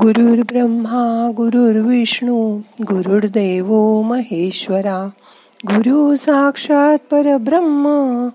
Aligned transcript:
गुरुर् 0.00 0.40
ब्रह्मा 0.40 1.30
गुरुर्विष्णू 1.36 2.60
गुरुर्देव 2.82 4.00
महेश्वरा 4.02 5.08
गुरु 5.66 6.16
साक्षात 6.16 6.98
परब्रह्म 6.98 8.28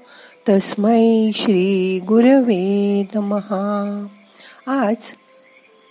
तस्मै 0.50 1.32
श्री 1.34 2.00
गुरवे 2.00 3.04
नमहा 3.16 4.08
आज 4.68 4.96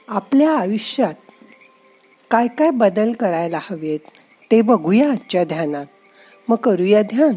आपल्या 0.09 0.59
आयुष्यात 0.59 1.15
काय 2.31 2.47
काय 2.47 2.71
बदल 2.71 3.13
करायला 3.13 3.59
हवेत 3.71 4.01
ते 4.51 4.63
बघूया 4.63 5.11
आजच्या 5.11 5.45
ध्यानात. 5.45 5.87
मग 6.49 6.57
करूया 6.57 7.03
ध्यान. 7.03 7.35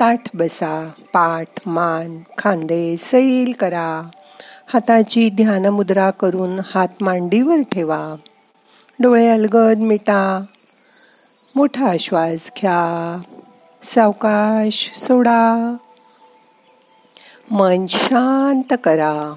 ताठ 0.00 0.36
बसा 0.36 0.90
पाठ 1.12 1.48
मान 1.66 2.18
खांदे 2.38 2.96
सैल 2.96 3.52
करा. 3.60 4.02
हाताची 4.66 5.30
ध्यान 5.30 5.66
मुद्रा 5.66 6.10
करून 6.10 6.60
हात 6.74 6.88
मांडीवर 7.00 7.56
ठेवा. 7.72 8.14
डोळे 9.00 9.28
अलगद 9.28 9.78
मिटा. 9.78 10.44
मोठा 11.56 11.96
श्वास 12.00 12.52
घ्या. 12.60 13.20
सावकाश 13.82 14.92
सोडा. 14.96 15.76
मन 17.50 17.86
शांत 17.86 18.74
करा. 18.84 19.34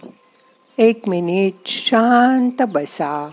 एक 0.77 1.07
मिनिट 1.07 1.53
शांत 1.65 2.61
बसा. 2.61 3.29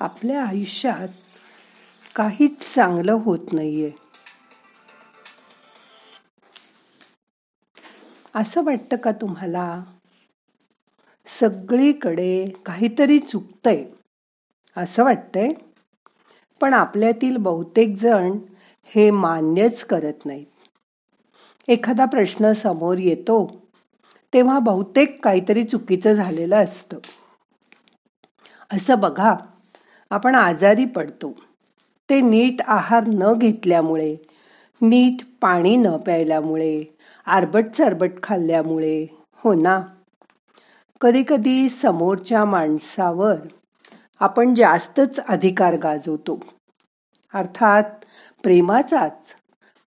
आपल्या 0.00 0.44
आयुष्यात 0.44 1.08
काहीच 2.14 2.74
चांगलं 2.74 3.12
होत 3.12 3.52
नाहीये. 3.52 3.92
असं 8.34 8.64
वाटतं 8.64 8.96
का 8.96 9.10
तुम्हाला? 9.12 9.84
सगळीकडे 11.26 12.48
काहीतरी 12.66 13.18
चुकतंय 13.18 13.84
असं 14.76 15.04
वाटतंय? 15.04 15.48
पण 16.60 16.74
आपल्यातील 16.74 17.36
बहुतेक 17.36 17.96
जण 17.96 18.38
हे 18.84 19.10
मान्यच 19.10 19.84
करत 19.84 20.26
नाहीत. 20.26 20.46
एखादा 21.68 22.04
प्रश्न 22.04 22.52
समोर 22.52 22.98
येतो 22.98 23.66
तेव्हा 24.32 24.58
बहुतेक 24.58 25.24
काहीतरी 25.24 25.64
चुकीचं 25.64 26.14
झालेलं 26.14 26.64
असतं. 26.64 26.98
असं 28.72 29.00
बघा 29.00 29.34
आपण 30.10 30.34
आजारी 30.34 30.84
पडतो. 30.84 31.32
ते 32.10 32.20
नीट 32.20 32.62
आहार 32.66 33.04
न 33.06 33.32
घेतल्यामुळे 33.32 34.16
नीट 34.82 35.24
पाणी 35.40 35.76
न 35.76 35.96
प्यायल्यामुळे 35.96 36.84
आरबट 37.26 37.64
चरबट 37.78 38.10
खाल्ल्यामुळे 38.22 39.06
हो 39.36 39.54
ना? 39.54 39.80
कधी 41.00 41.24
कधी 41.28 41.68
समोरच्या 41.68 42.44
माणसावर 42.44 43.34
आपण 44.20 44.54
जास्तच 44.54 45.20
अधिकार 45.28 45.76
गाजवतो. 45.76 46.40
अर्थात 47.34 47.82
प्रेमाचाच. 48.42 49.34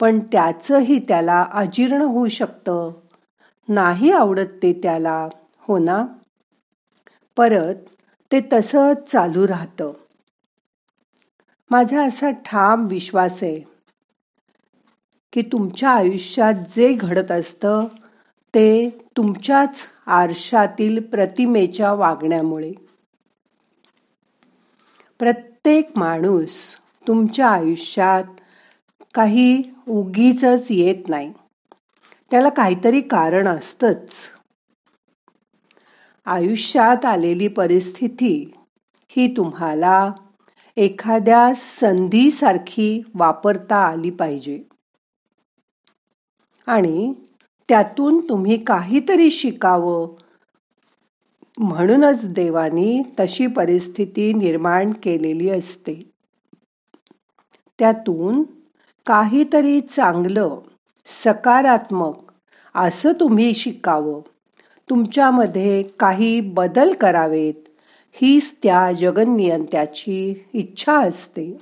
पण 0.00 0.18
त्याचंही 0.18 0.98
त्याला 0.98 1.46
अजीर्ण 1.52 2.02
होऊ 2.02 2.28
शकतं. 2.28 2.90
नाही 3.68 4.12
आवडत 4.12 4.56
ते 4.62 4.72
त्याला 4.72 5.28
हो 5.60 5.78
ना? 5.78 6.06
परत 7.36 7.74
ते 8.32 8.40
तसंच 8.52 9.10
चालू 9.10 9.48
राहतं. 9.48 9.92
माझा 11.70 12.02
असा 12.02 12.30
ठाम 12.30 12.86
विश्वास 12.86 13.42
आहे 13.42 13.60
की 15.32 15.42
तुमच्या 15.42 15.90
आयुष्यात 15.90 16.54
जे 16.54 16.92
घडत 16.92 17.30
असतं 17.30 17.86
ते 18.54 18.90
तुमच्याच 19.16 19.86
आरशातील 20.06 21.02
प्रतिमेच्या 21.02 21.92
वागण्यामुळे. 21.92 22.72
प्रत्येक 25.18 25.90
माणूस 25.96 26.76
तुमच्या 27.08 27.48
आयुष्यात 27.48 28.24
काही 29.14 29.62
उगीच 29.88 30.44
येत 30.70 31.08
नाही. 31.08 31.32
त्याला 32.30 32.48
काहीतरी 32.48 33.00
कारण 33.00 33.48
असतंच. 33.48 34.10
आयुष्यात 36.26 37.04
आलेली 37.04 37.48
परिस्थिती 37.48 38.52
ही 39.08 39.36
तुम्हाला 39.36 40.12
एखाद्या 40.80 41.52
संधीसारखी 41.56 43.02
वापरता 43.14 43.76
आली 43.76 44.10
पाहिजे. 44.10 44.62
आणि 46.66 47.14
त्यातून 47.68 48.28
तुम्ही 48.28 48.64
काहीतरी 48.64 49.30
शिकावं. 49.30 50.08
म्हणूनच 51.58 52.32
देवानी 52.32 53.02
तशी 53.20 53.46
परिस्थिती 53.46 54.32
निर्माण 54.32 54.90
केलेली 55.02 55.50
असते. 55.50 56.10
त्यातून 57.78 58.42
काहीतरी 59.06 59.80
चांगलं 59.80 60.58
सकारात्मक 61.06 62.14
असं 62.74 63.12
तुम्ही 63.12 63.54
शिकावं. 63.54 64.20
तुमच्यामध्ये 64.90 65.82
काही 65.82 66.40
बदल 66.40 66.92
करावेत. 66.92 67.69
हीच 68.12 68.56
त्या 68.62 68.92
जगनियंत्याची 68.92 70.44
इच्छा 70.52 71.00
असते. 71.00 71.58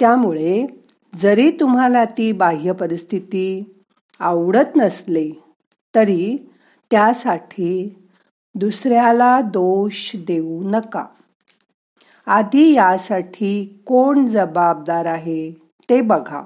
त्यामुळे 0.00 0.66
जरी 1.14 1.50
तुम्हाला 1.50 2.04
ती 2.04 2.32
बाह्य 2.32 2.72
परिस्थिती 2.72 3.76
आवडत 4.20 4.76
नसली 4.76 5.32
तरी 5.94 6.36
त्यासाठी 6.90 7.94
दुसऱ्याला 8.54 9.40
दोष 9.40 10.16
देऊ 10.16 10.70
नका. 10.70 11.06
आधी 12.26 12.74
यासाठी 12.74 13.82
कोण 13.86 14.26
जबाबदार 14.26 15.04
आहे 15.04 15.50
ते 15.90 16.00
बघा. 16.00 16.42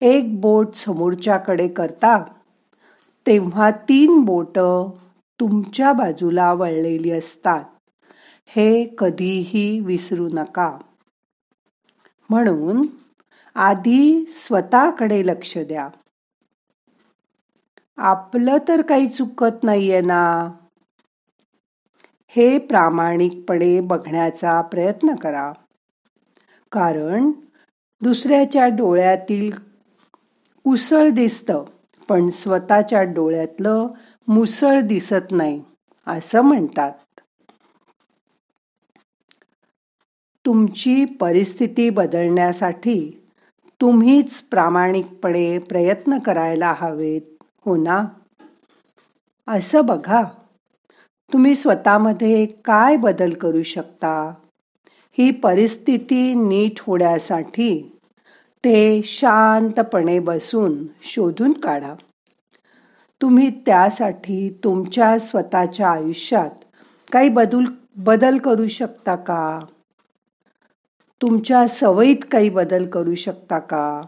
एक 0.00 0.40
बोट 0.40 0.74
समोरच्याकडे 0.74 1.68
करता 1.68 2.24
तेव्हा 3.26 3.70
तीन 3.70 4.20
बोट 4.20 4.58
तुमच्या 5.42 5.92
बाजूला 5.92 6.52
वळलेली 6.52 7.10
असतात. 7.10 7.64
हे 8.46 8.94
कधीही 8.98 9.80
विसरू 9.80 10.28
नका. 10.32 10.78
म्हणून 12.30 12.86
आधी 13.54 14.26
स्वतःकडे 14.28 15.26
लक्ष 15.26 15.58
द्या. 15.58 15.88
आपलं 17.96 18.56
तर 18.68 18.82
काही 18.82 19.06
चुकत 19.06 19.62
नाहीये 19.62 20.00
ना? 20.00 20.52
हे 22.28 22.58
प्रामाणिकपणे 22.58 23.80
बघण्याचा 23.80 24.60
प्रयत्न 24.60 25.14
करा. 25.14 25.52
कारण 26.72 27.30
दुसऱ्याच्या 28.00 28.68
डोळ्यातील 28.68 29.52
कुसळ 30.64 31.10
दिसतं 31.10 31.64
पण 32.08 32.28
स्वतःच्या 32.28 33.02
डोळ्यातलं 33.02 33.86
मुसळ 34.28 34.80
दिसत 34.80 35.32
नाही 35.32 35.62
असं 36.06 36.40
म्हणतात. 36.40 36.92
तुमची 40.46 41.04
परिस्थिती 41.04 41.90
बदलण्यासाठी 41.90 43.24
तुम्हीच 43.80 44.42
प्रामाणिकपणे 44.42 45.58
प्रयत्न 45.58 46.18
करायला 46.18 46.74
हवेत 46.78 47.44
हो 47.66 47.76
ना? 47.76 48.04
असं 49.48 49.86
बघा. 49.86 50.22
तुम्ही 51.32 51.54
स्वतःमध्ये 51.54 52.46
काय 52.46 52.96
बदल 52.96 53.32
करू 53.32 53.62
शकता? 53.62 54.34
ही 55.18 55.30
परिस्थिती 55.30 56.34
नीट 56.34 56.80
होण्यासाठी 56.80 57.98
ते 58.64 59.02
शांतपणे 59.02 60.18
बसून 60.18 60.86
शोधून 61.02 61.52
काढा. 61.52 61.94
तुम्ही 63.22 63.50
त्यासाठी 63.50 64.60
तुमच्या 64.64 65.18
स्वतःच्या 65.18 65.90
आयुष्यात 65.90 66.50
काही 67.12 67.28
बदल 67.28 67.64
बदल 67.96 68.38
करू 68.38 68.68
शकता 68.68 69.16
का? 69.16 69.64
तुमच्या 71.22 71.68
सवयीत 71.68 72.16
काही 72.32 72.50
बदल 72.50 72.90
करू 72.90 73.14
शकता 73.14 73.58
का? 73.58 74.02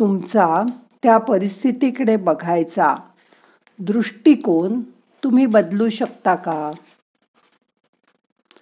तुमचा 0.00 0.62
त्या 1.02 1.18
परिस्थितीकडे 1.18 2.16
बघायचा 2.16 2.96
दृष्टिकोन 3.78 4.82
तुम्ही 5.24 5.46
बदलू 5.46 5.88
शकता 5.88 6.34
का? 6.34 6.72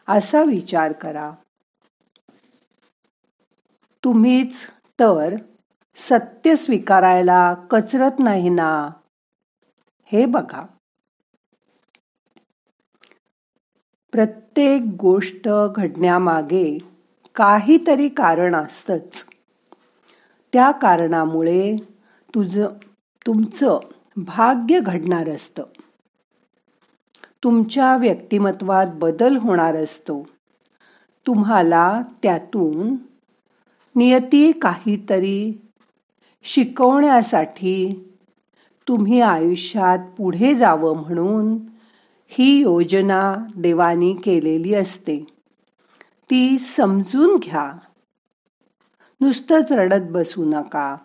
असा 0.08 0.42
विचार 0.42 0.92
करा. 0.92 1.32
तुम्हीच 4.04 4.66
तर 5.00 5.34
सत्य 5.96 6.56
स्वीकारायला 6.56 7.54
कचरत 7.70 8.10
नाही 8.18 8.48
ना? 8.48 8.90
हे 10.04 10.26
बघा. 10.26 10.66
प्रत्येक 14.12 14.82
गोष्ट 15.00 15.48
घडण्यामागे 15.76 16.78
काहीतरी 17.34 18.08
कारण 18.08 18.54
असतच. 18.54 19.26
त्या 20.52 20.70
कारणामुळे 20.70 21.76
तुझ 22.34 22.58
तुमचं 23.26 23.78
भाग्य 24.16 24.80
घडणार 24.80 25.28
असतं. 25.28 25.62
तुमच्या 27.44 27.96
व्यक्तिमत्वात 27.96 28.86
बदल 28.94 29.36
होणार 29.36 29.74
असतो. 29.74 30.26
तुम्हाला 31.26 32.02
त्यातून 32.22 32.96
नियती 33.96 34.52
काहीतरी 34.52 35.60
शिकवण्यासाठी 36.46 38.08
तुम्ही 38.88 39.20
आयुष्यात 39.20 39.98
पुढे 40.18 40.54
जावं 40.54 40.96
म्हणून 40.96 41.58
ही 42.28 42.58
योजना 42.60 43.34
देवानी 43.56 44.14
केलेली 44.14 44.74
असते. 44.74 45.26
ती 46.30 46.58
समजून 46.58 47.36
घ्या. 47.36 47.72
नुसतंच 49.20 49.72
रडत 49.72 50.10
बसू 50.10 50.44
नका. 50.44 50.96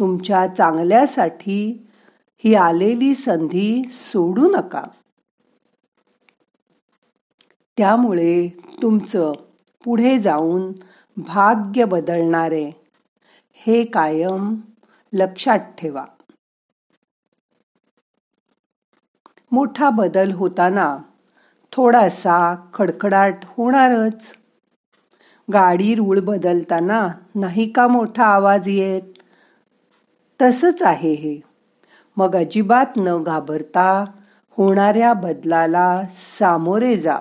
तुमच्या 0.00 0.46
चांगल्यासाठी 0.46 1.86
ही 2.44 2.54
आलेली 2.54 3.14
संधी 3.14 3.82
सोडू 3.90 4.50
नका. 4.56 4.84
त्यामुळे 7.76 8.56
तुमचं 8.82 9.32
पुढे 9.84 10.18
जाऊन 10.18 10.72
भाग्य 11.16 11.84
बदलणारे 11.84 12.85
हे 13.58 13.84
कायम 13.84 14.56
लक्षात 15.12 15.58
ठेवा. 15.58 16.04
मोठा 19.52 19.90
बदल 19.90 20.32
होताना 20.32 20.98
थोडासा 21.72 22.56
खडखडाट 22.74 23.36
होणारच. 23.44 24.34
गाडी 25.52 25.94
रूळ 25.94 26.20
बदलताना 26.20 27.08
नाही 27.34 27.72
का 27.72 27.88
मोठा 27.88 28.24
आवाज 28.24 28.68
येत? 28.68 29.02
तसंच 30.42 30.82
आहे 30.82 31.12
हे. 31.12 31.40
मग 32.16 32.36
अजिबात 32.36 32.86
न 32.96 33.22
घाबरता 33.22 34.04
होणाऱ्या 34.50 35.12
बदलाला 35.12 36.02
सामोरे 36.10 36.96
जा. 36.96 37.18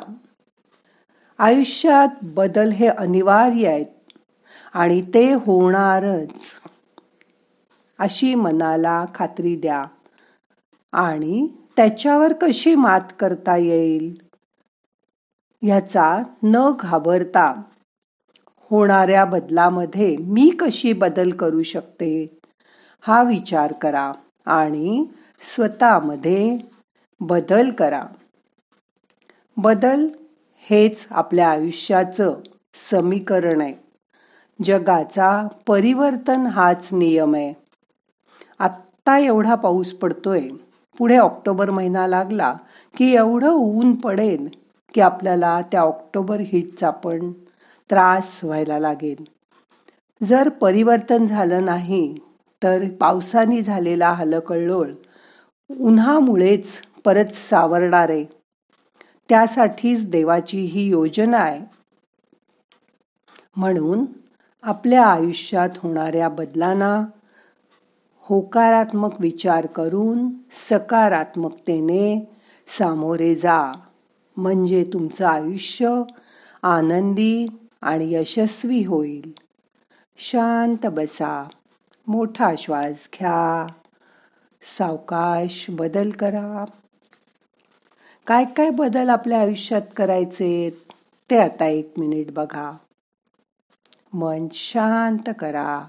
आयुष्यात 1.38 2.08
बदल 2.24 2.70
हे 2.70 2.88
अनिवार्य 2.88 3.68
आहेत. 3.68 3.94
आणि 4.75 5.01
ते 5.01 5.33
होणारच. 5.33 6.60
अशी 8.00 8.36
मनाला 8.36 9.06
खात्री 9.16 9.56
द्या. 9.56 9.86
आणि 10.92 11.48
त्याच्यावर 11.77 12.33
कशी 12.42 12.75
मात 12.75 13.01
करता 13.19 13.57
येईल? 13.57 14.22
ह्याचा 15.62 16.19
न 16.44 16.72
घाबरता. 16.80 17.62
होणाऱ्या 18.48 19.25
बदलामध्ये 19.25 20.17
मी 20.17 20.51
कशी 20.60 20.94
बदल 20.94 21.32
करू 21.32 21.63
शकते? 21.63 22.39
हा 23.01 23.24
विचार 23.24 23.74
करा 23.74 24.12
आणि 24.46 25.05
स्वतःमध्ये 25.39 26.58
बदल 27.20 27.70
करा. 27.72 28.03
बदल 29.58 30.08
हेच 30.55 31.05
आपल्या 31.10 31.50
आयुष्याचं 31.50 32.36
समीकरण 32.74 33.62
आहे. 33.62 33.85
जगाचा 34.63 35.47
परिवर्तन 35.67 36.45
हाच 36.45 36.93
नियम 36.93 37.35
आहे. 37.35 37.53
आत्ता 38.59 39.17
एवढा 39.17 39.55
पाऊस 39.55 39.93
पडतोय 39.93 40.50
पुढे 40.97 41.17
ऑक्टोबर 41.17 41.69
महिना 41.69 42.07
लागला 42.07 42.53
की 42.97 43.13
एवढं 43.15 43.50
ऊन 43.50 43.95
पडेल 43.95 44.47
की 44.93 45.01
आपल्याला 45.01 45.62
त्या 45.62 45.81
ऑक्टोबर 45.81 46.39
हिटचा 46.39 46.89
पण 46.89 47.31
त्रास 47.89 48.39
व्हायला 48.43 48.79
लागेल. 48.79 49.24
जर 50.24 50.50
परिवर्तन 50.50 51.25
झालं 51.25 51.65
नाही 51.65 52.19
तर 52.63 52.83
पावसाने 53.00 53.62
झालेला 53.62 54.09
हलकळलोळ 54.09 54.91
उन्हामुळेच 55.79 56.81
परत 57.05 57.33
सावरणार 57.33 58.09
आहे. 58.09 58.25
त्यासाठीच 59.29 60.09
देवाची 60.09 60.62
ही 60.62 60.83
योजना 60.83 61.38
आहे. 61.38 61.62
म्हणून 63.55 64.05
आपल्या 64.65 65.05
आयुष्यात 65.05 65.69
होणाऱ्या 65.77 66.29
बदलांना 66.29 67.05
होकारात्मक 68.19 69.12
विचार 69.19 69.65
करून 69.65 70.29
सकारात्मकतेने 70.69 72.29
सामोरे 72.67 73.36
जा. 73.36 73.72
म्हणजे 74.38 74.84
तुमचं 74.93 75.25
आयुष्य 75.25 76.01
आनंदी 76.63 77.48
आणि 77.81 78.13
यशस्वी 78.13 78.86
होईल. 78.86 79.34
शांत 80.17 80.86
बसा. 80.86 81.50
मोठा 82.07 82.51
श्वास 82.57 83.10
घ्या. 83.13 83.67
सावकाश 84.77 85.65
बदल 85.69 86.10
करा. 86.10 86.65
काय 88.27 88.45
काय 88.45 88.69
बदल 88.69 89.10
आपल्या 89.10 89.39
आयुष्यात 89.39 89.81
करायचे 89.95 90.84
ते 91.29 91.38
आता 91.39 91.65
एक 91.65 91.93
मिनिट 91.98 92.31
बघा. 92.31 92.72
मन 94.15 94.48
शांत 94.51 95.29
करा. 95.39 95.88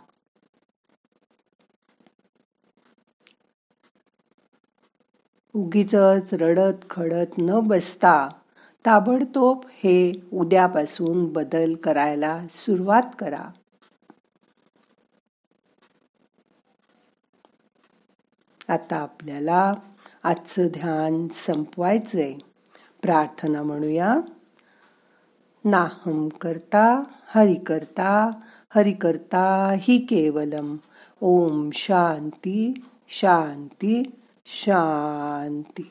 उगीच 5.55 5.95
रडत 6.33 6.85
खडत 6.91 7.39
न 7.39 7.61
बसता 7.61 8.29
ताबडतोब 8.87 9.65
हे 9.69 10.13
उद्यापासून 10.33 11.33
बदल 11.33 11.75
करायला 11.75 12.41
सुरुवात 12.51 13.03
करा. 13.19 13.49
आता 18.69 18.97
आपल्याला 18.97 19.75
आजचं 20.23 20.67
ध्यान 20.67 21.29
संपवायचंय. 21.29 22.35
प्रार्थना 23.03 23.63
म्हणूया. 23.63 24.17
नाहम 25.67 26.29
करता 26.29 27.03
हरि 27.35 27.55
करता 27.55 28.41
हरि 28.75 28.93
करता 28.93 29.71
हि 29.75 29.99
केवलम। 29.99 30.77
ओम 31.23 31.71
शांती 31.71 32.75
शांती 33.09 34.03
शांती। 34.47 35.91